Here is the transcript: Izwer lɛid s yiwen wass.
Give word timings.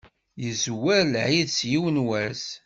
Izwer 0.49 1.01
lɛid 1.15 1.47
s 1.57 1.59
yiwen 1.69 1.97
wass. 2.07 2.43